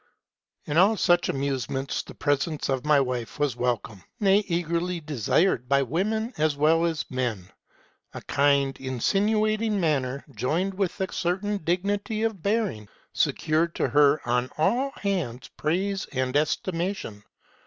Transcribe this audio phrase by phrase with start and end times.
[0.65, 5.83] "In all such amusements the presence of my wife was welcome, nay, eagerly desired, by
[5.83, 7.51] women as well as men.
[8.15, 14.49] A kind, insinuating manner, joined with a certain dignity of bearing, secured to her on
[14.57, 17.23] all hands praise and estimation.